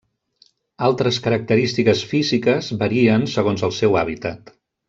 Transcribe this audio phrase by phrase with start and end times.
[0.87, 4.55] Altres característiques físiques varien segons el seu hàbitat.